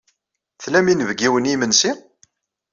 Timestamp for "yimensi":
1.51-1.91